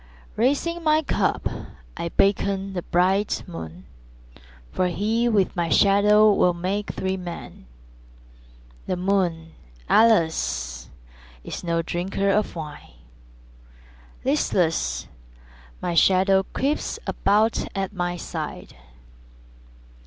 [0.35, 1.47] Raising my cup
[1.95, 3.85] I beckon the bright moon,
[4.71, 7.67] For he, with my shadow, will make three men.
[8.87, 9.51] The moon,
[9.87, 10.89] alas,
[11.43, 12.93] is no drinker of wine;
[14.25, 15.07] Listless,
[15.83, 18.73] my shadow creeps about at my side.